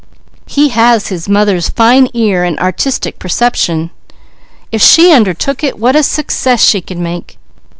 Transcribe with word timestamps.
"He 0.47 0.69
has 0.69 1.09
his 1.09 1.29
mother's 1.29 1.69
fine 1.69 2.07
ear 2.15 2.43
and 2.43 2.57
artistic 2.57 3.19
perception. 3.19 3.91
If 4.71 4.81
she 4.81 5.11
undertook 5.13 5.63
it, 5.63 5.77
what 5.77 5.95
a 5.95 6.01
success 6.01 6.63
she 6.63 6.81
could 6.81 6.97
make!" 6.97 7.37